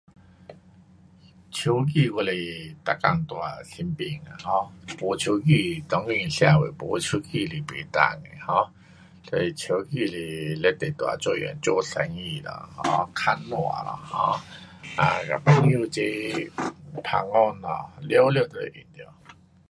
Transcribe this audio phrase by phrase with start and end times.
[1.51, 8.73] 手机我是每天带身边的 um 没手机当今社会没手机是不能的 um
[9.29, 14.41] 所以手机是非常大作用，做生意咯 um 问候咯
[14.97, 16.51] um 跟朋友齐
[17.03, 19.05] 旁讲咯，了了就是得。